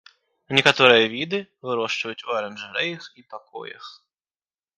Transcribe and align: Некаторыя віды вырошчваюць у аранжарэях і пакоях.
Некаторыя 0.59 1.03
віды 1.15 1.39
вырошчваюць 1.71 2.25
у 2.31 2.33
аранжарэях 2.39 3.03
і 3.21 3.27
пакоях. 3.37 3.85